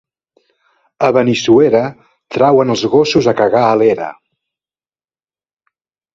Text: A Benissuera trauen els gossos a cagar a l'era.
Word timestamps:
A 1.07 1.09
Benissuera 1.17 1.81
trauen 2.37 2.73
els 2.77 2.87
gossos 2.95 3.29
a 3.33 3.35
cagar 3.43 3.63
a 3.67 3.77
l'era. 3.83 4.09